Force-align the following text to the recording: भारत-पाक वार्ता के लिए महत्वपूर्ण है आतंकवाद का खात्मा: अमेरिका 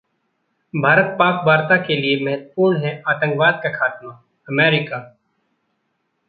भारत-पाक 0.73 1.43
वार्ता 1.47 1.77
के 1.77 1.95
लिए 1.95 2.23
महत्वपूर्ण 2.25 2.77
है 2.77 3.01
आतंकवाद 3.07 3.59
का 3.63 3.69
खात्मा: 3.69 4.11
अमेरिका 4.47 4.97